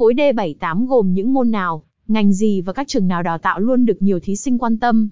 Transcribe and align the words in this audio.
Khối 0.00 0.14
D78 0.14 0.86
gồm 0.86 1.14
những 1.14 1.32
môn 1.32 1.50
nào, 1.50 1.82
ngành 2.08 2.32
gì 2.32 2.60
và 2.60 2.72
các 2.72 2.88
trường 2.88 3.08
nào 3.08 3.22
đào 3.22 3.38
tạo 3.38 3.60
luôn 3.60 3.86
được 3.86 4.02
nhiều 4.02 4.20
thí 4.20 4.36
sinh 4.36 4.58
quan 4.58 4.78
tâm. 4.78 5.08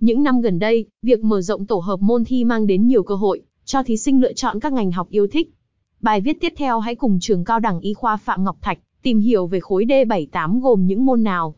Những 0.00 0.22
năm 0.22 0.40
gần 0.40 0.58
đây, 0.58 0.86
việc 1.02 1.24
mở 1.24 1.40
rộng 1.40 1.66
tổ 1.66 1.78
hợp 1.78 2.00
môn 2.00 2.24
thi 2.24 2.44
mang 2.44 2.66
đến 2.66 2.86
nhiều 2.86 3.02
cơ 3.02 3.14
hội 3.14 3.42
cho 3.64 3.82
thí 3.82 3.96
sinh 3.96 4.20
lựa 4.20 4.32
chọn 4.32 4.60
các 4.60 4.72
ngành 4.72 4.92
học 4.92 5.08
yêu 5.10 5.26
thích. 5.26 5.54
Bài 6.00 6.20
viết 6.20 6.36
tiếp 6.40 6.52
theo 6.56 6.80
hãy 6.80 6.94
cùng 6.94 7.18
trường 7.20 7.44
cao 7.44 7.60
đẳng 7.60 7.80
y 7.80 7.94
khoa 7.94 8.16
Phạm 8.16 8.44
Ngọc 8.44 8.56
Thạch 8.60 8.78
tìm 9.02 9.18
hiểu 9.18 9.46
về 9.46 9.60
khối 9.60 9.84
D78 9.84 10.60
gồm 10.60 10.86
những 10.86 11.06
môn 11.06 11.22
nào. 11.22 11.54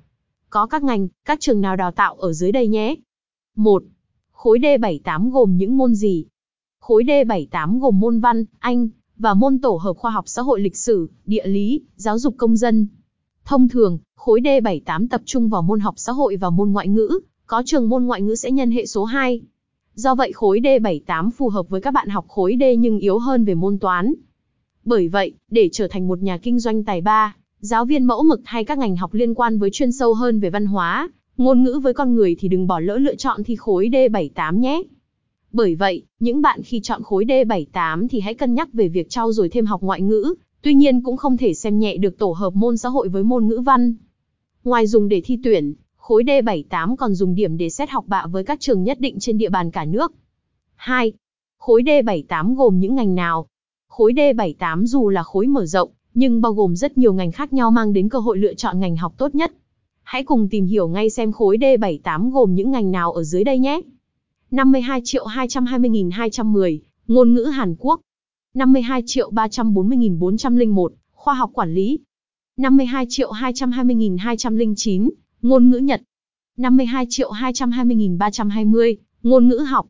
Có 0.51 0.67
các 0.67 0.83
ngành, 0.83 1.09
các 1.25 1.41
trường 1.41 1.61
nào 1.61 1.77
đào 1.77 1.91
tạo 1.91 2.15
ở 2.15 2.33
dưới 2.33 2.53
đây 2.53 2.69
nhé. 2.69 2.95
1. 3.57 3.83
Khối 4.33 4.59
D78 4.59 5.31
gồm 5.31 5.57
những 5.57 5.77
môn 5.77 5.95
gì? 5.95 6.25
Khối 6.81 7.05
D78 7.05 7.79
gồm 7.79 8.01
môn 8.01 8.21
văn, 8.21 8.45
Anh, 8.59 8.89
và 9.19 9.35
môn 9.35 9.59
tổ 9.59 9.77
hợp 9.83 9.97
khoa 9.97 10.11
học 10.11 10.25
xã 10.29 10.43
hội 10.43 10.61
lịch 10.61 10.77
sử, 10.77 11.09
địa 11.27 11.47
lý, 11.47 11.83
giáo 11.97 12.19
dục 12.19 12.35
công 12.37 12.57
dân. 12.57 12.87
Thông 13.45 13.69
thường, 13.69 13.99
khối 14.17 14.41
D78 14.41 15.07
tập 15.11 15.21
trung 15.25 15.49
vào 15.49 15.63
môn 15.63 15.81
học 15.81 15.95
xã 15.97 16.13
hội 16.13 16.37
và 16.37 16.51
môn 16.51 16.71
ngoại 16.71 16.89
ngữ, 16.89 17.21
có 17.47 17.63
trường 17.67 17.89
môn 17.89 18.05
ngoại 18.05 18.23
ngữ 18.23 18.35
sẽ 18.35 18.51
nhân 18.51 18.71
hệ 18.71 18.87
số 18.87 19.05
2. 19.05 19.41
Do 19.95 20.15
vậy 20.15 20.33
khối 20.33 20.61
D78 20.61 21.31
phù 21.31 21.49
hợp 21.49 21.69
với 21.69 21.81
các 21.81 21.91
bạn 21.91 22.09
học 22.09 22.29
khối 22.29 22.57
D 22.61 22.63
nhưng 22.79 22.99
yếu 22.99 23.19
hơn 23.19 23.45
về 23.45 23.55
môn 23.55 23.79
toán. 23.79 24.15
Bởi 24.85 25.09
vậy, 25.09 25.35
để 25.51 25.69
trở 25.73 25.89
thành 25.89 26.09
một 26.09 26.23
nhà 26.23 26.39
kinh 26.39 26.59
doanh 26.61 26.85
tài 26.85 27.01
ba, 27.01 27.37
giáo 27.61 27.85
viên 27.85 28.05
mẫu 28.05 28.23
mực 28.23 28.41
hay 28.45 28.65
các 28.65 28.79
ngành 28.79 28.97
học 28.97 29.15
liên 29.15 29.35
quan 29.35 29.59
với 29.59 29.71
chuyên 29.73 29.93
sâu 29.93 30.15
hơn 30.15 30.41
về 30.41 30.51
văn 30.51 30.67
hóa, 30.67 31.09
ngôn 31.37 31.63
ngữ 31.63 31.81
với 31.83 31.95
con 31.95 32.15
người 32.15 32.37
thì 32.39 32.49
đừng 32.49 32.67
bỏ 32.67 32.81
lỡ 32.81 32.99
lựa 32.99 33.15
chọn 33.15 33.45
thi 33.45 33.57
khối 33.57 33.89
D78 33.89 34.59
nhé. 34.59 34.83
Bởi 35.55 35.75
vậy, 35.75 36.03
những 36.21 36.43
bạn 36.43 36.63
khi 36.63 36.81
chọn 36.81 37.03
khối 37.03 37.25
D78 37.25 38.09
thì 38.09 38.21
hãy 38.21 38.35
cân 38.35 38.55
nhắc 38.55 38.73
về 38.73 38.89
việc 38.89 39.11
trau 39.11 39.33
dồi 39.33 39.49
thêm 39.49 39.67
học 39.67 39.83
ngoại 39.83 40.03
ngữ, 40.03 40.35
tuy 40.63 40.75
nhiên 40.75 41.03
cũng 41.03 41.17
không 41.17 41.37
thể 41.37 41.55
xem 41.55 41.79
nhẹ 41.79 41.97
được 41.97 42.19
tổ 42.19 42.33
hợp 42.33 42.55
môn 42.55 42.77
xã 42.77 42.89
hội 42.89 43.09
với 43.09 43.23
môn 43.23 43.49
ngữ 43.49 43.61
văn. 43.61 43.95
Ngoài 44.65 44.87
dùng 44.87 45.09
để 45.09 45.23
thi 45.25 45.39
tuyển, 45.45 45.75
khối 45.97 46.23
D78 46.23 46.97
còn 46.97 47.15
dùng 47.15 47.35
điểm 47.35 47.57
để 47.57 47.71
xét 47.71 47.91
học 47.91 48.05
bạ 48.07 48.27
với 48.27 48.45
các 48.45 48.61
trường 48.61 48.85
nhất 48.85 49.01
định 49.01 49.19
trên 49.21 49.39
địa 49.39 49.49
bàn 49.51 49.71
cả 49.71 49.85
nước. 49.85 50.13
2. 50.75 51.13
Khối 51.59 51.83
D78 51.83 52.55
gồm 52.55 52.79
những 52.79 52.95
ngành 52.95 53.15
nào? 53.15 53.47
Khối 53.89 54.13
D78 54.13 54.85
dù 54.85 55.09
là 55.09 55.23
khối 55.23 55.47
mở 55.47 55.67
rộng, 55.67 55.91
nhưng 56.15 56.41
bao 56.41 56.53
gồm 56.53 56.77
rất 56.77 56.99
nhiều 56.99 57.13
ngành 57.13 57.33
khác 57.33 57.53
nhau 57.53 57.71
mang 57.71 57.93
đến 57.93 58.09
cơ 58.09 58.19
hội 58.19 58.39
lựa 58.39 58.55
chọn 58.55 58.81
ngành 58.81 58.97
học 58.97 59.15
tốt 59.17 59.35
nhất. 59.35 59.53
Hãy 60.03 60.25
cùng 60.25 60.49
tìm 60.49 60.67
hiểu 60.67 60.89
ngay 60.89 61.11
xem 61.11 61.33
khối 61.33 61.57
D78 61.57 62.31
gồm 62.31 62.55
những 62.55 62.71
ngành 62.71 62.91
nào 62.91 63.13
ở 63.13 63.23
dưới 63.23 63.45
đây 63.45 63.59
nhé. 63.59 63.81
52 64.55 65.01
triệu 65.05 65.25
220.210, 65.25 66.79
ngôn 67.07 67.35
ngữ 67.35 67.45
Hàn 67.45 67.75
Quốc. 67.79 68.01
52 68.55 69.03
triệu 69.07 69.31
340.401, 69.31 70.89
khoa 71.13 71.35
học 71.35 71.51
quản 71.53 71.75
lý. 71.75 71.99
52 72.57 73.07
triệu 73.09 73.33
220.209, 73.33 75.11
ngôn 75.43 75.71
ngữ 75.71 75.79
Nhật. 75.79 76.03
52 76.57 77.07
triệu 77.09 77.31
220.320, 77.31 78.97
ngôn 79.23 79.49
ngữ 79.49 79.57
học. 79.57 79.87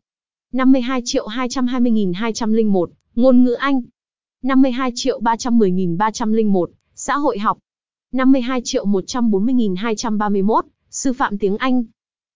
52 0.53 1.01
triệu 1.05 1.27
220.201, 1.27 2.87
ngôn 3.15 3.43
ngữ 3.43 3.53
Anh. 3.53 3.81
52 4.43 4.91
triệu 4.95 5.21
310.301, 5.21 6.65
xã 6.95 7.17
hội 7.17 7.39
học. 7.39 7.57
52 8.11 8.61
triệu 8.63 8.85
140.231, 8.85 10.61
sư 10.89 11.13
phạm 11.13 11.37
tiếng 11.37 11.57
Anh. 11.57 11.83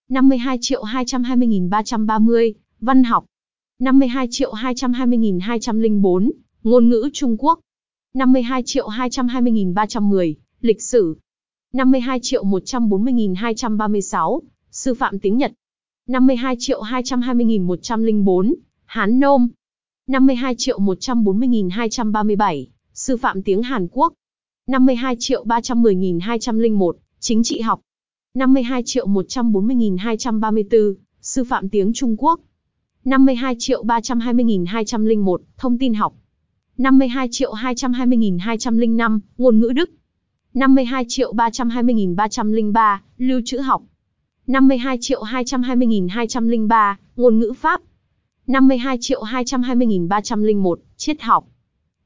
52 0.09 0.57
triệu 0.61 0.83
220.330, 0.83 2.53
văn 2.81 3.03
học. 3.03 3.25
52 3.79 4.27
triệu 4.31 4.51
220.204, 4.51 6.31
ngôn 6.63 6.89
ngữ 6.89 7.09
Trung 7.13 7.37
Quốc. 7.39 7.59
52 8.13 8.63
triệu 8.65 8.87
220.310, 8.87 10.33
lịch 10.61 10.81
sử. 10.81 11.17
52 11.73 12.19
triệu 12.21 12.43
140.236, 12.43 14.39
sư 14.71 14.93
phạm 14.93 15.19
tiếng 15.19 15.37
Nhật. 15.37 15.53
52 16.07 16.55
triệu 16.59 16.81
220.104, 16.81 18.53
Hán 18.85 19.19
Nôm. 19.19 19.47
52 20.07 20.55
triệu 20.57 20.79
140.237, 20.79 22.65
sư 22.93 23.17
phạm 23.17 23.43
tiếng 23.43 23.63
Hàn 23.63 23.87
Quốc. 23.91 24.13
52 24.67 25.15
triệu 25.19 25.45
310.201, 25.45 26.93
chính 27.19 27.43
trị 27.43 27.59
học. 27.59 27.81
52 28.39 28.83
triệu 28.85 29.07
140.234, 29.07 30.93
sư 31.21 31.43
phạm 31.43 31.69
tiếng 31.69 31.93
Trung 31.93 32.15
Quốc. 32.17 32.39
52 33.05 33.55
triệu 33.59 33.83
320.201, 33.83 35.37
thông 35.57 35.77
tin 35.77 35.93
học. 35.93 36.13
52 36.77 37.27
triệu 37.31 37.53
220.205, 37.53 39.19
ngôn 39.37 39.59
ngữ 39.59 39.71
Đức. 39.75 39.89
52 40.53 41.05
triệu 41.07 41.33
320.303, 41.33 42.97
lưu 43.17 43.41
trữ 43.45 43.59
học. 43.59 43.83
52 44.47 44.97
triệu 45.01 45.23
220.203, 45.23 46.95
ngôn 47.15 47.39
ngữ 47.39 47.53
Pháp. 47.57 47.81
52 48.47 48.97
triệu 49.01 49.23
220.301, 49.23 50.75
triết 50.97 51.21
học. 51.21 51.47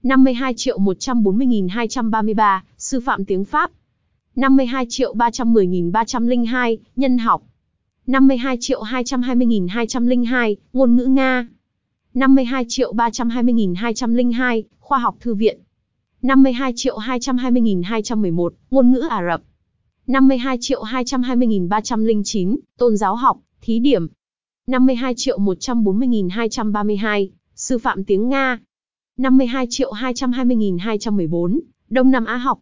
52 0.04 0.54
triệu 0.58 0.80
140.233, 0.80 2.60
sư 2.78 3.00
phạm 3.00 3.26
tiếng 3.26 3.46
Pháp. 3.46 3.72
52 4.36 4.86
triệu 4.90 5.14
310.302, 5.16 6.78
nhân 6.96 7.18
học. 7.18 7.44
52 8.08 8.58
triệu 8.60 8.82
220.202, 8.82 10.56
ngôn 10.74 10.96
ngữ 10.96 11.06
Nga. 11.06 11.48
52 12.14 12.66
triệu 12.68 12.94
320.202, 12.94 14.64
khoa 14.80 14.98
học 14.98 15.16
thư 15.20 15.36
viện. 15.36 15.60
52 16.22 16.74
triệu 16.76 16.98
220.211, 16.98 18.50
ngôn 18.72 18.92
ngữ 18.92 19.00
Ả 19.10 19.22
Rập. 19.32 19.42
52 20.08 20.58
triệu 20.62 20.84
220.309, 20.84 22.58
tôn 22.78 22.98
giáo 22.98 23.16
học, 23.16 23.40
thí 23.62 23.80
điểm. 23.80 24.08
52 24.68 25.14
triệu 25.18 25.40
140.232, 25.40 27.28
sư 27.56 27.78
phạm 27.78 28.04
tiếng 28.04 28.30
Nga. 28.30 28.60
52 29.18 29.68
triệu 29.70 29.92
220.214, 29.92 31.60
Đông 31.90 32.12
Nam 32.12 32.26
Á 32.26 32.38
học. 32.38 32.60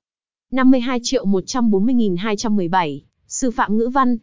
52 0.51 0.99
triệu 1.03 1.25
140.217, 1.25 2.99
sư 3.27 3.51
phạm 3.51 3.77
ngữ 3.77 3.89
văn. 3.93 4.17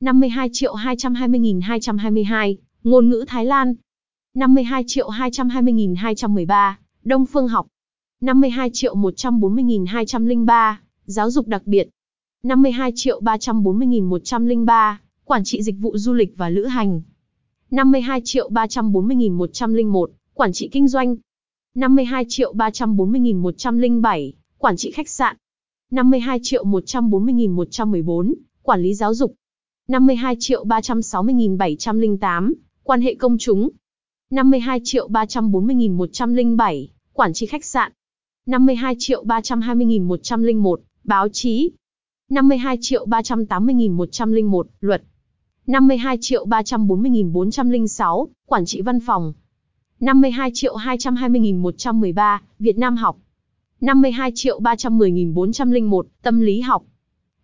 52 0.00 0.48
triệu 0.52 0.74
220.222, 0.74 2.56
ngôn 2.84 3.08
ngữ 3.08 3.24
Thái 3.28 3.44
Lan. 3.44 3.74
52 4.34 4.84
triệu 4.86 5.08
220.213, 5.08 6.74
Đông 7.04 7.26
phương 7.26 7.48
học. 7.48 7.66
52 8.20 8.70
triệu 8.72 8.94
140.203, 8.94 10.74
giáo 11.04 11.30
dục 11.30 11.48
đặc 11.48 11.62
biệt. 11.66 11.88
52 12.42 12.92
triệu 12.94 13.20
340.103, 13.20 14.94
quản 15.24 15.44
trị 15.44 15.62
dịch 15.62 15.76
vụ 15.78 15.96
du 15.96 16.12
lịch 16.12 16.36
và 16.36 16.48
lữ 16.48 16.64
hành. 16.64 17.02
52 17.70 18.20
triệu 18.24 18.50
340.101, 18.50 20.06
quản 20.34 20.52
trị 20.52 20.68
kinh 20.72 20.88
doanh. 20.88 21.16
52 21.74 22.24
triệu 22.28 22.54
340.107, 22.54 24.32
quản 24.58 24.76
trị 24.76 24.90
khách 24.90 25.08
sạn. 25.08 25.36
52 25.90 26.38
triệu 26.42 26.64
140.114, 26.64 28.34
quản 28.62 28.82
lý 28.82 28.94
giáo 28.94 29.14
dục. 29.14 29.34
52 29.88 30.36
triệu 30.38 30.64
360.708, 30.64 32.52
quan 32.82 33.00
hệ 33.00 33.14
công 33.14 33.38
chúng. 33.38 33.68
52 34.30 34.80
triệu 34.84 35.08
340.107, 35.08 36.86
quản 37.12 37.32
trị 37.32 37.46
khách 37.46 37.64
sạn. 37.64 37.92
52 38.46 38.94
triệu 38.98 39.24
320.101, 39.24 40.76
báo 41.04 41.28
chí. 41.32 41.70
52 42.30 42.78
triệu 42.80 43.06
380.101, 43.06 44.62
luật. 44.80 45.02
52 45.66 46.18
triệu 46.20 46.46
340.406, 46.46 48.26
quản 48.46 48.64
trị 48.66 48.82
văn 48.82 48.98
phòng. 49.06 49.32
52 50.00 50.50
triệu 50.54 50.76
220.113, 50.76 52.38
Việt 52.58 52.78
Nam 52.78 52.96
học. 52.96 53.18
52 53.80 54.32
triệu 54.34 54.60
310.401, 54.60 56.02
tâm 56.22 56.40
lý 56.40 56.60
học. 56.60 56.82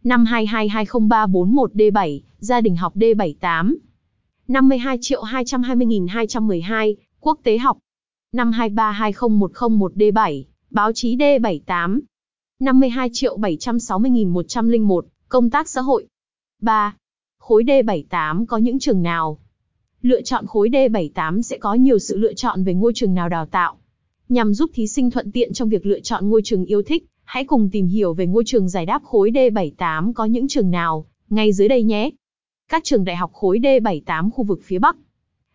5222031D7, 0.04 2.20
gia 2.38 2.60
đình 2.60 2.76
học 2.76 2.96
D78. 2.96 3.76
52 4.48 4.98
triệu 5.00 5.22
220.212, 5.22 6.94
quốc 7.20 7.40
tế 7.42 7.58
học. 7.58 7.78
523201011D7, 8.32 10.42
báo 10.70 10.92
chí 10.92 11.16
D78. 11.16 12.00
52 12.60 13.10
triệu 13.12 13.38
760.101, 13.38 15.00
công 15.28 15.50
tác 15.50 15.68
xã 15.68 15.80
hội. 15.80 16.06
3. 16.60 16.96
Khối 17.38 17.64
D78 17.64 18.46
có 18.46 18.56
những 18.56 18.78
trường 18.78 19.02
nào? 19.02 19.38
Lựa 20.02 20.22
chọn 20.22 20.46
khối 20.46 20.68
D78 20.68 21.42
sẽ 21.42 21.58
có 21.58 21.74
nhiều 21.74 21.98
sự 21.98 22.16
lựa 22.16 22.34
chọn 22.34 22.64
về 22.64 22.74
ngôi 22.74 22.92
trường 22.94 23.14
nào 23.14 23.28
đào 23.28 23.46
tạo. 23.46 23.76
Nhằm 24.32 24.54
giúp 24.54 24.70
thí 24.74 24.86
sinh 24.86 25.10
thuận 25.10 25.32
tiện 25.32 25.52
trong 25.52 25.68
việc 25.68 25.86
lựa 25.86 26.00
chọn 26.00 26.28
ngôi 26.28 26.42
trường 26.44 26.64
yêu 26.64 26.82
thích, 26.82 27.06
hãy 27.24 27.44
cùng 27.44 27.70
tìm 27.70 27.86
hiểu 27.86 28.14
về 28.14 28.26
ngôi 28.26 28.42
trường 28.46 28.68
giải 28.68 28.86
đáp 28.86 29.02
khối 29.04 29.30
D78 29.30 30.12
có 30.12 30.24
những 30.24 30.48
trường 30.48 30.70
nào, 30.70 31.06
ngay 31.28 31.52
dưới 31.52 31.68
đây 31.68 31.82
nhé. 31.82 32.10
Các 32.68 32.84
trường 32.84 33.04
đại 33.04 33.16
học 33.16 33.32
khối 33.32 33.58
D78 33.58 34.30
khu 34.30 34.44
vực 34.44 34.60
phía 34.62 34.78
Bắc. 34.78 34.96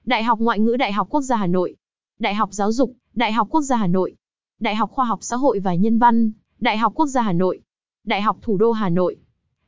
Đại 0.05 0.23
học 0.23 0.39
Ngoại 0.39 0.59
ngữ 0.59 0.75
Đại 0.77 0.93
học 0.93 1.07
Quốc 1.09 1.21
gia 1.21 1.35
Hà 1.35 1.47
Nội. 1.47 1.75
Đại 2.19 2.35
học 2.35 2.49
Giáo 2.53 2.71
dục, 2.71 2.93
Đại 3.15 3.31
học 3.31 3.47
Quốc 3.51 3.61
gia 3.61 3.75
Hà 3.75 3.87
Nội. 3.87 4.15
Đại 4.59 4.75
học 4.75 4.91
Khoa 4.91 5.05
học 5.05 5.19
Xã 5.21 5.35
hội 5.35 5.59
và 5.59 5.75
Nhân 5.75 5.97
văn, 5.97 6.31
Đại 6.59 6.77
học 6.77 6.91
Quốc 6.95 7.07
gia 7.07 7.21
Hà 7.21 7.33
Nội. 7.33 7.59
Đại 8.03 8.21
học 8.21 8.37
Thủ 8.41 8.57
đô 8.57 8.71
Hà 8.71 8.89
Nội, 8.89 9.15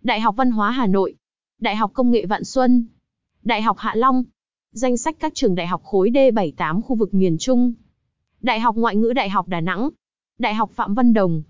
Đại 0.02 0.20
học 0.20 0.36
Văn 0.38 0.52
hóa 0.52 0.72
Hà 0.72 0.88
Nội, 0.88 1.16
Đại 1.60 1.76
học 1.76 1.92
Công 1.94 2.12
nghệ 2.12 2.26
Vạn 2.26 2.44
Xuân, 2.44 2.86
Đại 3.44 3.62
học 3.62 3.78
Hạ 3.80 3.96
Long. 3.96 4.24
Danh 4.72 4.98
sách 4.98 5.16
các 5.20 5.36
trường 5.36 5.56
đại 5.56 5.68
học 5.68 5.84
khối 5.84 6.10
D78 6.10 6.82
khu 6.82 6.96
vực 6.96 7.14
miền 7.14 7.38
Trung. 7.38 7.74
Đại 8.42 8.60
học 8.60 8.76
Ngoại 8.76 8.96
ngữ 8.96 9.14
Đại 9.14 9.30
học 9.30 9.48
Đà 9.48 9.62
Nẵng, 9.62 9.90
Đại 10.38 10.54
học 10.54 10.72
Phạm 10.72 10.94
Văn 10.94 11.14
Đồng. 11.14 11.44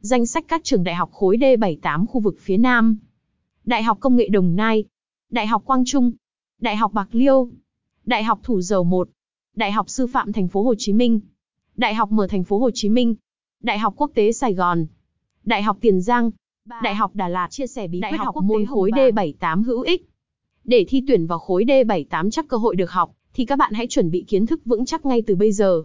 Danh 0.00 0.26
sách 0.26 0.44
các 0.48 0.64
trường 0.64 0.84
đại 0.84 0.94
học 0.94 1.12
khối 1.12 1.36
D78 1.36 2.06
khu 2.06 2.20
vực 2.20 2.36
phía 2.40 2.56
Nam. 2.56 2.98
Đại 3.64 3.82
học 3.82 3.98
Công 4.00 4.16
nghệ 4.16 4.28
Đồng 4.28 4.56
Nai, 4.56 4.84
Đại 5.30 5.46
học 5.46 5.62
Quang 5.64 5.84
Trung, 5.86 6.12
Đại 6.60 6.76
học 6.76 6.92
Bạc 6.92 7.08
Liêu, 7.12 7.48
Đại 8.04 8.24
học 8.24 8.40
Thủ 8.42 8.60
Dầu 8.60 8.84
Một, 8.84 9.08
Đại 9.56 9.72
học 9.72 9.90
Sư 9.90 10.06
phạm 10.06 10.32
Thành 10.32 10.48
phố 10.48 10.62
Hồ 10.62 10.74
Chí 10.78 10.92
Minh, 10.92 11.20
Đại 11.76 11.94
học 11.94 12.12
Mở 12.12 12.26
Thành 12.26 12.44
phố 12.44 12.58
Hồ 12.58 12.70
Chí 12.74 12.88
Minh, 12.88 13.14
Đại 13.62 13.78
học 13.78 13.94
Quốc 13.96 14.10
tế 14.14 14.32
Sài 14.32 14.54
Gòn, 14.54 14.86
Đại 15.44 15.62
học 15.62 15.78
Tiền 15.80 16.00
Giang, 16.00 16.30
Đại 16.82 16.94
học 16.94 17.14
Đà 17.14 17.28
Lạt 17.28 17.48
chia 17.50 17.66
sẻ 17.66 17.88
bí 17.88 18.00
quyết 18.00 18.18
học, 18.18 18.34
học 18.34 18.44
môn 18.44 18.66
khối 18.66 18.90
D78 18.90 19.62
hữu 19.62 19.80
ích. 19.80 20.08
Để 20.64 20.84
thi 20.88 21.02
tuyển 21.06 21.26
vào 21.26 21.38
khối 21.38 21.64
D78 21.64 22.30
chắc 22.30 22.48
cơ 22.48 22.56
hội 22.56 22.76
được 22.76 22.90
học, 22.90 23.12
thì 23.34 23.44
các 23.44 23.56
bạn 23.56 23.72
hãy 23.72 23.86
chuẩn 23.86 24.10
bị 24.10 24.24
kiến 24.28 24.46
thức 24.46 24.60
vững 24.64 24.84
chắc 24.84 25.06
ngay 25.06 25.22
từ 25.26 25.34
bây 25.34 25.52
giờ. 25.52 25.82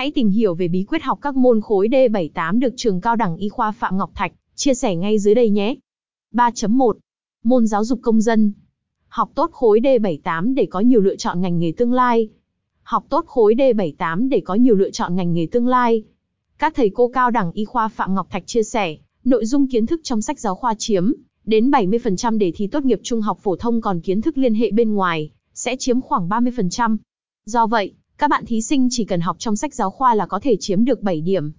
Hãy 0.00 0.10
tìm 0.10 0.28
hiểu 0.28 0.54
về 0.54 0.68
bí 0.68 0.84
quyết 0.84 1.02
học 1.02 1.18
các 1.22 1.36
môn 1.36 1.60
khối 1.60 1.88
D78 1.88 2.58
được 2.58 2.74
trường 2.76 3.00
cao 3.00 3.16
đẳng 3.16 3.36
y 3.36 3.48
khoa 3.48 3.72
Phạm 3.72 3.96
Ngọc 3.96 4.10
Thạch 4.14 4.32
chia 4.54 4.74
sẻ 4.74 4.96
ngay 4.96 5.18
dưới 5.18 5.34
đây 5.34 5.50
nhé. 5.50 5.74
3.1 6.34 6.92
Môn 7.44 7.66
giáo 7.66 7.84
dục 7.84 7.98
công 8.02 8.20
dân 8.20 8.52
Học 9.08 9.30
tốt 9.34 9.50
khối 9.52 9.80
D78 9.80 10.54
để 10.54 10.66
có 10.70 10.80
nhiều 10.80 11.00
lựa 11.00 11.16
chọn 11.16 11.40
ngành 11.40 11.58
nghề 11.58 11.72
tương 11.76 11.92
lai. 11.92 12.28
Học 12.82 13.04
tốt 13.08 13.24
khối 13.26 13.54
D78 13.54 14.28
để 14.28 14.40
có 14.40 14.54
nhiều 14.54 14.74
lựa 14.74 14.90
chọn 14.90 15.16
ngành 15.16 15.32
nghề 15.32 15.46
tương 15.46 15.66
lai. 15.66 16.04
Các 16.58 16.74
thầy 16.76 16.90
cô 16.94 17.08
cao 17.08 17.30
đẳng 17.30 17.52
y 17.52 17.64
khoa 17.64 17.88
Phạm 17.88 18.14
Ngọc 18.14 18.26
Thạch 18.30 18.46
chia 18.46 18.62
sẻ, 18.62 18.96
nội 19.24 19.46
dung 19.46 19.66
kiến 19.66 19.86
thức 19.86 20.00
trong 20.02 20.22
sách 20.22 20.40
giáo 20.40 20.54
khoa 20.54 20.74
chiếm 20.78 21.12
đến 21.44 21.70
70% 21.70 22.38
đề 22.38 22.52
thi 22.54 22.66
tốt 22.66 22.84
nghiệp 22.84 23.00
trung 23.02 23.20
học 23.20 23.38
phổ 23.42 23.56
thông 23.56 23.80
còn 23.80 24.00
kiến 24.00 24.20
thức 24.20 24.38
liên 24.38 24.54
hệ 24.54 24.70
bên 24.70 24.94
ngoài 24.94 25.30
sẽ 25.54 25.76
chiếm 25.78 26.00
khoảng 26.00 26.28
30%. 26.28 26.96
Do 27.44 27.66
vậy, 27.66 27.94
các 28.20 28.30
bạn 28.30 28.46
thí 28.46 28.60
sinh 28.60 28.88
chỉ 28.90 29.04
cần 29.04 29.20
học 29.20 29.36
trong 29.38 29.56
sách 29.56 29.74
giáo 29.74 29.90
khoa 29.90 30.14
là 30.14 30.26
có 30.26 30.40
thể 30.40 30.56
chiếm 30.60 30.84
được 30.84 31.02
7 31.02 31.20
điểm. 31.20 31.52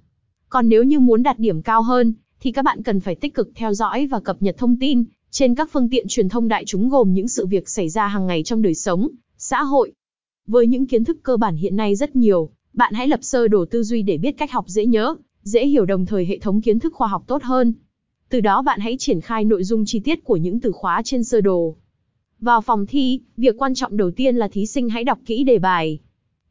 Còn 0.50 0.70
nếu 0.70 0.84
như 0.84 1.00
muốn 1.00 1.24
đạt 1.24 1.40
điểm 1.40 1.62
cao 1.62 1.82
hơn, 1.82 2.14
thì 2.40 2.52
các 2.52 2.66
bạn 2.66 2.84
cần 2.84 3.00
phải 3.00 3.16
tích 3.16 3.34
cực 3.34 3.52
theo 3.56 3.74
dõi 3.74 4.08
và 4.08 4.20
cập 4.20 4.42
nhật 4.42 4.58
thông 4.58 4.80
tin 4.80 5.04
trên 5.32 5.56
các 5.56 5.70
phương 5.72 5.90
tiện 5.90 6.06
truyền 6.08 6.30
thông 6.30 6.48
đại 6.48 6.64
chúng 6.66 6.90
gồm 6.90 7.14
những 7.14 7.28
sự 7.28 7.46
việc 7.46 7.70
xảy 7.70 7.90
ra 7.90 8.08
hàng 8.08 8.28
ngày 8.28 8.44
trong 8.44 8.62
đời 8.62 8.76
sống, 8.76 9.08
xã 9.38 9.64
hội. 9.64 9.92
Với 10.48 10.68
những 10.68 10.88
kiến 10.88 11.04
thức 11.04 11.18
cơ 11.24 11.38
bản 11.38 11.56
hiện 11.56 11.76
nay 11.76 11.96
rất 11.96 12.16
nhiều, 12.16 12.50
bạn 12.74 12.94
hãy 12.94 13.08
lập 13.08 13.20
sơ 13.24 13.48
đồ 13.48 13.66
tư 13.66 13.84
duy 13.84 14.02
để 14.02 14.18
biết 14.18 14.32
cách 14.32 14.52
học 14.52 14.66
dễ 14.68 14.86
nhớ, 14.86 15.16
dễ 15.44 15.68
hiểu 15.68 15.86
đồng 15.86 16.06
thời 16.06 16.26
hệ 16.26 16.40
thống 16.40 16.62
kiến 16.62 16.80
thức 16.80 16.94
khoa 16.94 17.08
học 17.08 17.24
tốt 17.28 17.44
hơn. 17.44 17.74
Từ 18.30 18.40
đó 18.40 18.62
bạn 18.62 18.80
hãy 18.80 18.96
triển 19.00 19.22
khai 19.22 19.46
nội 19.46 19.64
dung 19.64 19.86
chi 19.86 20.00
tiết 20.00 20.24
của 20.24 20.38
những 20.38 20.60
từ 20.60 20.72
khóa 20.72 21.02
trên 21.06 21.24
sơ 21.24 21.42
đồ. 21.42 21.76
Vào 22.40 22.62
phòng 22.62 22.86
thi, 22.86 23.22
việc 23.38 23.56
quan 23.58 23.74
trọng 23.74 23.98
đầu 23.98 24.12
tiên 24.12 24.36
là 24.36 24.48
thí 24.48 24.66
sinh 24.66 24.90
hãy 24.90 25.04
đọc 25.04 25.20
kỹ 25.26 25.44
đề 25.44 25.60
bài. 25.60 26.00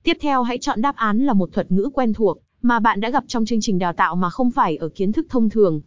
Tiếp 0.02 0.16
theo 0.20 0.42
hãy 0.42 0.58
chọn 0.58 0.80
đáp 0.80 0.96
án 0.96 1.18
là 1.18 1.32
một 1.32 1.52
thuật 1.52 1.72
ngữ 1.72 1.90
quen 1.94 2.12
thuộc, 2.12 2.38
mà 2.62 2.78
bạn 2.78 3.00
đã 3.00 3.10
gặp 3.10 3.24
trong 3.28 3.44
chương 3.44 3.60
trình 3.60 3.78
đào 3.78 3.92
tạo 3.92 4.16
mà 4.16 4.30
không 4.30 4.50
phải 4.50 4.76
ở 4.76 4.88
kiến 4.88 5.12
thức 5.12 5.26
thông 5.28 5.50
thường. 5.50 5.80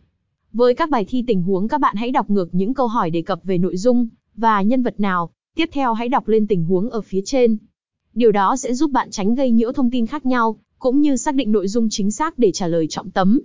Với 0.54 0.76
các 0.76 0.90
bài 0.90 1.06
thi 1.10 1.24
tình 1.28 1.44
huống 1.44 1.68
các 1.68 1.82
bạn 1.82 1.96
hãy 1.96 2.12
đọc 2.12 2.30
ngược 2.30 2.56
những 2.56 2.74
câu 2.74 2.88
hỏi 2.88 3.10
đề 3.10 3.22
cập 3.22 3.40
về 3.44 3.58
nội 3.58 3.78
dung 3.78 4.08
và 4.36 4.62
nhân 4.62 4.84
vật 4.84 5.00
nào, 5.00 5.30
tiếp 5.56 5.70
theo 5.72 5.94
hãy 5.94 6.10
đọc 6.10 6.28
lên 6.28 6.48
tình 6.48 6.66
huống 6.66 6.90
ở 6.90 7.02
phía 7.02 7.22
trên. 7.26 7.58
Điều 8.14 8.32
đó 8.32 8.56
sẽ 8.56 8.74
giúp 8.74 8.92
bạn 8.92 9.12
tránh 9.12 9.36
gây 9.36 9.52
nhiễu 9.52 9.72
thông 9.72 9.92
tin 9.92 10.08
khác 10.08 10.26
nhau, 10.26 10.60
cũng 10.80 11.02
như 11.02 11.16
xác 11.16 11.36
định 11.36 11.52
nội 11.52 11.68
dung 11.68 11.88
chính 11.90 12.12
xác 12.12 12.38
để 12.38 12.52
trả 12.52 12.68
lời 12.68 12.88
trọng 12.90 13.12
tấm. 13.12 13.40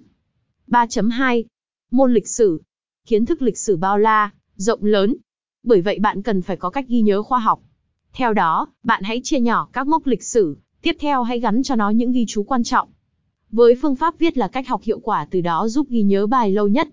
3.2. 0.68 1.44
Môn 1.90 2.14
lịch 2.14 2.28
sử. 2.28 2.62
Kiến 3.06 3.26
thức 3.26 3.42
lịch 3.42 3.58
sử 3.58 3.76
bao 3.76 3.98
la, 3.98 4.30
rộng 4.56 4.84
lớn. 4.84 5.16
Bởi 5.62 5.80
vậy 5.80 5.98
bạn 5.98 6.22
cần 6.22 6.42
phải 6.42 6.56
có 6.56 6.70
cách 6.70 6.88
ghi 6.88 7.00
nhớ 7.00 7.22
khoa 7.22 7.38
học. 7.38 7.60
Theo 8.18 8.32
đó, 8.32 8.66
bạn 8.82 9.02
hãy 9.02 9.20
chia 9.24 9.40
nhỏ 9.40 9.68
các 9.72 9.86
mốc 9.86 10.06
lịch 10.06 10.22
sử, 10.22 10.56
tiếp 10.82 10.96
theo 11.00 11.22
hãy 11.22 11.40
gắn 11.40 11.62
cho 11.62 11.76
nó 11.76 11.90
những 11.90 12.12
ghi 12.12 12.24
chú 12.28 12.42
quan 12.42 12.64
trọng. 12.64 12.88
Với 13.50 13.74
phương 13.82 13.96
pháp 13.96 14.18
viết 14.18 14.38
là 14.38 14.48
cách 14.48 14.68
học 14.68 14.82
hiệu 14.82 14.98
quả 14.98 15.26
từ 15.30 15.40
đó 15.40 15.68
giúp 15.68 15.88
ghi 15.88 16.02
nhớ 16.02 16.26
bài 16.26 16.50
lâu 16.50 16.68
nhất. 16.68 16.88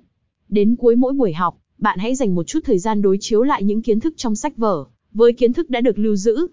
Đến 0.49 0.75
cuối 0.75 0.95
mỗi 0.95 1.13
buổi 1.13 1.33
học, 1.33 1.57
bạn 1.77 1.99
hãy 1.99 2.15
dành 2.15 2.35
một 2.35 2.43
chút 2.47 2.59
thời 2.65 2.79
gian 2.79 3.01
đối 3.01 3.17
chiếu 3.19 3.43
lại 3.43 3.63
những 3.63 3.81
kiến 3.81 3.99
thức 3.99 4.13
trong 4.17 4.35
sách 4.35 4.57
vở, 4.57 4.85
với 5.13 5.33
kiến 5.33 5.53
thức 5.53 5.69
đã 5.69 5.81
được 5.81 5.99
lưu 5.99 6.15
giữ. 6.15 6.47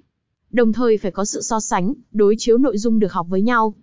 Đồng 0.50 0.72
thời 0.72 0.98
phải 0.98 1.10
có 1.10 1.24
sự 1.24 1.40
so 1.40 1.60
sánh, 1.60 1.92
đối 2.12 2.34
chiếu 2.38 2.58
nội 2.58 2.78
dung 2.78 2.98
được 2.98 3.12
học 3.12 3.26
với 3.30 3.42
nhau. 3.42 3.74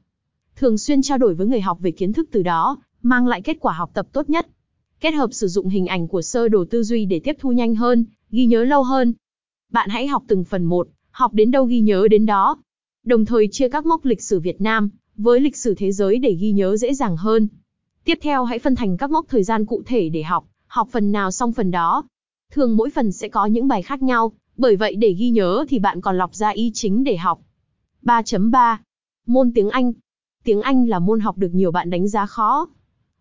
Thường 0.56 0.77
xuyên 0.77 1.01
trao 1.01 1.18
đổi 1.18 1.33
với 1.33 1.47
người 1.47 1.62
học 1.62 1.77
về 1.81 1.91
kiến 1.91 2.13
thức 2.13 2.30
từ 2.31 2.44
đó, 2.44 2.77
mang 3.01 3.27
lại 3.27 3.41
kết 3.41 3.57
quả 3.59 3.74
học 3.74 3.91
tập 3.94 4.07
tốt 4.13 4.30
nhất. 4.30 4.47
Kết 5.00 5.12
hợp 5.12 5.30
sử 5.33 5.47
dụng 5.47 5.69
hình 5.69 5.88
ảnh 5.88 6.07
của 6.07 6.21
sơ 6.21 6.47
đồ 6.47 6.65
tư 6.65 6.83
duy 6.83 7.06
để 7.06 7.19
tiếp 7.19 7.36
thu 7.39 7.51
nhanh 7.51 7.75
hơn, 7.75 8.06
ghi 8.31 8.45
nhớ 8.45 8.63
lâu 8.63 8.83
hơn. 8.83 9.13
Bạn 9.71 9.89
hãy 9.89 10.07
học 10.07 10.24
từng 10.27 10.44
phần 10.44 10.63
một, 10.63 10.88
học 11.12 11.33
đến 11.33 11.51
đâu 11.51 11.66
ghi 11.66 11.80
nhớ 11.80 12.07
đến 12.07 12.25
đó. 12.25 12.57
Đồng 13.06 13.25
thời 13.25 13.48
chia 13.51 13.69
các 13.69 13.86
mốc 13.86 14.06
lịch 14.06 14.21
sử 14.21 14.39
Việt 14.39 14.62
Nam 14.62 14.89
với 15.16 15.39
lịch 15.39 15.57
sử 15.57 15.75
thế 15.75 15.92
giới 15.92 16.19
để 16.19 16.33
ghi 16.33 16.51
nhớ 16.51 16.77
dễ 16.77 16.94
dàng 16.94 17.18
hơn. 17.18 17.48
Tiếp 18.04 18.18
theo 18.21 18.44
hãy 18.44 18.60
phân 18.60 18.75
thành 18.75 18.98
các 18.98 19.12
mốc 19.12 19.25
thời 19.30 19.44
gian 19.44 19.66
cụ 19.66 19.83
thể 19.86 20.10
để 20.10 20.24
học, 20.24 20.45
học 20.68 20.88
phần 20.92 21.12
nào 21.12 21.31
xong 21.31 21.54
phần 21.54 21.71
đó. 21.71 22.04
Thường 22.51 22.77
mỗi 22.77 22.89
phần 22.89 23.12
sẽ 23.12 23.27
có 23.27 23.45
những 23.45 23.68
bài 23.68 23.81
khác 23.81 24.01
nhau, 24.01 24.31
bởi 24.57 24.75
vậy 24.75 24.95
để 24.95 25.13
ghi 25.13 25.30
nhớ 25.30 25.66
thì 25.69 25.80
bạn 25.80 26.01
còn 26.01 26.18
lọc 26.18 26.36
ra 26.36 26.50
ý 26.50 26.72
chính 26.74 27.04
để 27.04 27.18
học. 27.18 27.39
3.3 28.04 28.77
Môn 29.25 29.51
tiếng 29.54 29.69
Anh 29.69 29.94
Tiếng 30.44 30.62
Anh 30.62 30.89
là 30.89 31.00
môn 31.00 31.19
học 31.19 31.38
được 31.38 31.54
nhiều 31.54 31.72
bạn 31.72 31.89
đánh 31.89 32.07
giá 32.07 32.25
khó. 32.25 32.68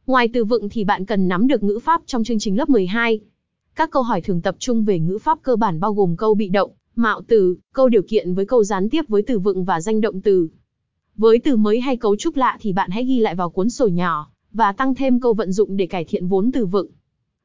Ngoài 0.06 0.28
từ 0.32 0.44
vựng 0.44 0.68
thì 0.68 0.84
bạn 0.84 1.06
cần 1.06 1.28
nắm 1.28 1.46
được 1.46 1.62
ngữ 1.62 1.78
pháp 1.78 2.02
trong 2.06 2.24
chương 2.24 2.38
trình 2.38 2.56
lớp 2.56 2.68
12. 2.68 3.20
Các 3.78 3.90
câu 3.90 4.02
hỏi 4.02 4.20
thường 4.20 4.40
tập 4.40 4.56
trung 4.58 4.84
về 4.84 4.98
ngữ 4.98 5.18
pháp 5.18 5.38
cơ 5.42 5.56
bản 5.56 5.80
bao 5.80 5.92
gồm 5.92 6.16
câu 6.16 6.34
bị 6.34 6.48
động, 6.48 6.70
mạo 6.96 7.20
từ, 7.28 7.56
câu 7.72 7.88
điều 7.88 8.02
kiện 8.02 8.34
với 8.34 8.46
câu 8.46 8.64
gián 8.64 8.88
tiếp 8.88 9.08
với 9.08 9.22
từ 9.22 9.38
vựng 9.38 9.64
và 9.64 9.80
danh 9.80 10.00
động 10.00 10.20
từ. 10.20 10.48
Với 11.16 11.38
từ 11.38 11.56
mới 11.56 11.80
hay 11.80 11.96
cấu 11.96 12.16
trúc 12.16 12.36
lạ 12.36 12.58
thì 12.60 12.72
bạn 12.72 12.90
hãy 12.90 13.04
ghi 13.04 13.18
lại 13.18 13.34
vào 13.34 13.50
cuốn 13.50 13.70
sổ 13.70 13.86
nhỏ 13.86 14.30
và 14.52 14.72
tăng 14.72 14.94
thêm 14.94 15.20
câu 15.20 15.34
vận 15.34 15.52
dụng 15.52 15.76
để 15.76 15.86
cải 15.86 16.04
thiện 16.04 16.28
vốn 16.28 16.52
từ 16.52 16.66
vựng. 16.66 16.90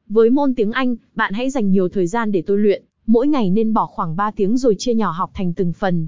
Với 0.08 0.30
môn 0.30 0.56
tiếng 0.56 0.72
Anh, 0.72 0.96
bạn 1.16 1.34
hãy 1.34 1.50
dành 1.50 1.72
nhiều 1.72 1.90
thời 1.90 2.08
gian 2.08 2.32
để 2.32 2.42
tôi 2.42 2.58
luyện, 2.58 2.84
mỗi 3.06 3.28
ngày 3.28 3.50
nên 3.50 3.74
bỏ 3.74 3.86
khoảng 3.86 4.16
3 4.16 4.32
tiếng 4.32 4.58
rồi 4.58 4.76
chia 4.78 4.94
nhỏ 4.94 5.12
học 5.12 5.32
thành 5.34 5.54
từng 5.54 5.74
phần. 5.74 6.08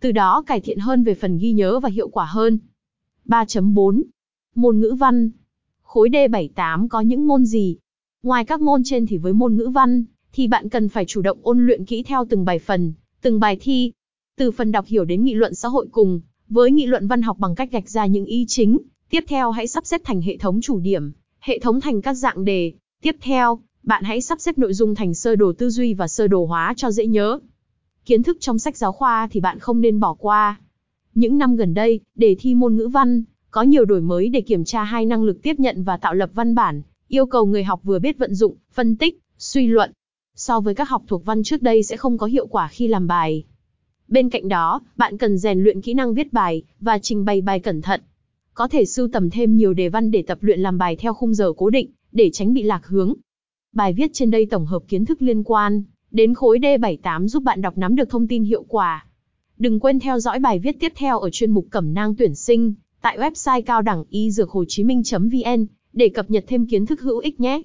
Từ 0.00 0.12
đó 0.12 0.42
cải 0.46 0.60
thiện 0.60 0.78
hơn 0.78 1.04
về 1.04 1.14
phần 1.14 1.38
ghi 1.38 1.52
nhớ 1.52 1.80
và 1.80 1.88
hiệu 1.88 2.08
quả 2.08 2.24
hơn. 2.24 2.58
3.4 3.24 4.02
Môn 4.54 4.80
ngữ 4.80 4.96
văn 4.98 5.30
Khối 5.82 6.08
D78 6.08 6.88
có 6.88 7.00
những 7.00 7.26
môn 7.26 7.44
gì? 7.44 7.76
Ngoài 8.26 8.44
các 8.44 8.60
môn 8.60 8.82
trên 8.84 9.06
thì 9.06 9.18
với 9.18 9.32
môn 9.32 9.56
ngữ 9.56 9.68
văn, 9.68 10.04
thì 10.32 10.48
bạn 10.48 10.68
cần 10.68 10.88
phải 10.88 11.04
chủ 11.04 11.22
động 11.22 11.38
ôn 11.42 11.66
luyện 11.66 11.84
kỹ 11.84 12.02
theo 12.02 12.24
từng 12.28 12.44
bài 12.44 12.58
phần, 12.58 12.92
từng 13.22 13.40
bài 13.40 13.56
thi. 13.60 13.92
Từ 14.38 14.50
phần 14.50 14.72
đọc 14.72 14.86
hiểu 14.86 15.04
đến 15.04 15.24
nghị 15.24 15.34
luận 15.34 15.54
xã 15.54 15.68
hội 15.68 15.86
cùng, 15.90 16.20
với 16.48 16.70
nghị 16.70 16.86
luận 16.86 17.06
văn 17.06 17.22
học 17.22 17.38
bằng 17.38 17.54
cách 17.54 17.72
gạch 17.72 17.88
ra 17.88 18.06
những 18.06 18.24
ý 18.24 18.44
chính, 18.48 18.78
Tiếp 19.10 19.24
theo 19.28 19.50
hãy 19.50 19.66
sắp 19.66 19.86
xếp 19.86 20.00
thành 20.04 20.22
hệ 20.22 20.36
thống 20.36 20.60
chủ 20.60 20.78
điểm, 20.78 21.12
hệ 21.40 21.58
thống 21.58 21.80
thành 21.80 22.02
các 22.02 22.14
dạng 22.14 22.44
đề. 22.44 22.72
Tiếp 23.02 23.16
theo, 23.20 23.58
bạn 23.82 24.04
hãy 24.04 24.20
sắp 24.20 24.40
xếp 24.40 24.58
nội 24.58 24.74
dung 24.74 24.94
thành 24.94 25.14
sơ 25.14 25.36
đồ 25.36 25.52
tư 25.52 25.70
duy 25.70 25.94
và 25.94 26.08
sơ 26.08 26.26
đồ 26.26 26.46
hóa 26.46 26.74
cho 26.76 26.90
dễ 26.90 27.06
nhớ. 27.06 27.38
Kiến 28.04 28.22
thức 28.22 28.36
trong 28.40 28.58
sách 28.58 28.76
giáo 28.76 28.92
khoa 28.92 29.28
thì 29.30 29.40
bạn 29.40 29.58
không 29.58 29.80
nên 29.80 30.00
bỏ 30.00 30.14
qua. 30.14 30.60
Những 31.14 31.38
năm 31.38 31.56
gần 31.56 31.74
đây, 31.74 32.00
đề 32.14 32.36
thi 32.38 32.54
môn 32.54 32.76
ngữ 32.76 32.88
văn, 32.88 33.24
có 33.50 33.62
nhiều 33.62 33.84
đổi 33.84 34.00
mới 34.00 34.28
để 34.28 34.40
kiểm 34.40 34.64
tra 34.64 34.84
hai 34.84 35.06
năng 35.06 35.22
lực 35.22 35.42
tiếp 35.42 35.60
nhận 35.60 35.82
và 35.82 35.96
tạo 35.96 36.14
lập 36.14 36.30
văn 36.34 36.54
bản, 36.54 36.82
yêu 37.08 37.26
cầu 37.26 37.46
người 37.46 37.64
học 37.64 37.80
vừa 37.84 37.98
biết 37.98 38.18
vận 38.18 38.34
dụng, 38.34 38.56
phân 38.72 38.96
tích, 38.96 39.20
suy 39.38 39.66
luận. 39.66 39.92
So 40.36 40.60
với 40.60 40.74
các 40.74 40.88
học 40.88 41.02
thuộc 41.06 41.24
văn 41.24 41.42
trước 41.42 41.62
đây 41.62 41.82
sẽ 41.82 41.96
không 41.96 42.18
có 42.18 42.26
hiệu 42.26 42.46
quả 42.46 42.68
khi 42.68 42.88
làm 42.88 43.06
bài. 43.06 43.44
Bên 44.08 44.30
cạnh 44.30 44.48
đó, 44.48 44.80
bạn 44.96 45.18
cần 45.18 45.38
rèn 45.38 45.64
luyện 45.64 45.80
kỹ 45.80 45.94
năng 45.94 46.14
viết 46.14 46.32
bài 46.32 46.62
và 46.80 46.98
trình 46.98 47.24
bày 47.24 47.40
bài 47.40 47.60
cẩn 47.60 47.82
thận 47.82 48.00
có 48.56 48.68
thể 48.68 48.84
sưu 48.84 49.08
tầm 49.12 49.30
thêm 49.30 49.56
nhiều 49.56 49.72
đề 49.72 49.88
văn 49.88 50.10
để 50.10 50.22
tập 50.22 50.38
luyện 50.40 50.60
làm 50.60 50.78
bài 50.78 50.96
theo 50.96 51.14
khung 51.14 51.34
giờ 51.34 51.52
cố 51.56 51.70
định, 51.70 51.90
để 52.12 52.30
tránh 52.32 52.54
bị 52.54 52.62
lạc 52.62 52.86
hướng. 52.86 53.14
Bài 53.72 53.92
viết 53.92 54.10
trên 54.14 54.30
đây 54.30 54.46
tổng 54.46 54.66
hợp 54.66 54.82
kiến 54.88 55.04
thức 55.04 55.22
liên 55.22 55.42
quan 55.42 55.82
đến 56.10 56.34
khối 56.34 56.58
D78 56.58 57.26
giúp 57.26 57.42
bạn 57.42 57.62
đọc 57.62 57.78
nắm 57.78 57.96
được 57.96 58.10
thông 58.10 58.28
tin 58.28 58.44
hiệu 58.44 58.64
quả. 58.68 59.06
Đừng 59.58 59.80
quên 59.80 60.00
theo 60.00 60.18
dõi 60.18 60.38
bài 60.38 60.58
viết 60.58 60.76
tiếp 60.80 60.92
theo 60.96 61.18
ở 61.18 61.30
chuyên 61.30 61.50
mục 61.50 61.66
Cẩm 61.70 61.94
nang 61.94 62.14
tuyển 62.14 62.34
sinh 62.34 62.74
tại 63.00 63.18
website 63.18 63.62
cao 63.62 63.82
đẳng 63.82 64.04
y 64.10 64.30
dược 64.30 64.50
hồ 64.50 64.64
chí 64.68 64.84
minh.vn 64.84 65.66
để 65.96 66.08
cập 66.08 66.30
nhật 66.30 66.44
thêm 66.46 66.66
kiến 66.66 66.86
thức 66.86 67.00
hữu 67.00 67.18
ích 67.18 67.40
nhé. 67.40 67.62